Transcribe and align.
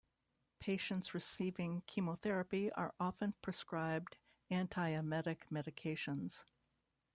Patients 0.59 1.13
receiving 1.13 1.83
chemotherapy 1.85 2.71
are 2.71 2.95
often 2.99 3.35
prescribed 3.43 4.17
antiemetic 4.49 5.41
medications. 5.51 6.43